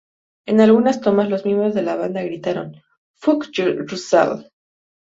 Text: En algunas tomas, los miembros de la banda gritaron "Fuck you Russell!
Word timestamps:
En 0.47 0.61
algunas 0.61 0.99
tomas, 0.99 1.29
los 1.29 1.45
miembros 1.45 1.75
de 1.75 1.83
la 1.83 1.95
banda 1.95 2.23
gritaron 2.23 2.81
"Fuck 3.19 3.51
you 3.53 3.85
Russell! 3.85 4.47